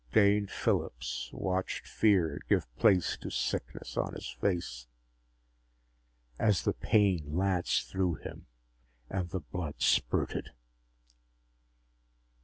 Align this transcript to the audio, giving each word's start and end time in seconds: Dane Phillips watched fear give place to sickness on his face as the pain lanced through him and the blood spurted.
Dane 0.13 0.47
Phillips 0.47 1.29
watched 1.31 1.87
fear 1.87 2.39
give 2.49 2.65
place 2.75 3.15
to 3.21 3.29
sickness 3.29 3.95
on 3.97 4.15
his 4.15 4.29
face 4.31 4.87
as 6.39 6.63
the 6.63 6.73
pain 6.73 7.23
lanced 7.37 7.87
through 7.87 8.15
him 8.15 8.47
and 9.11 9.29
the 9.29 9.41
blood 9.41 9.75
spurted. 9.79 10.49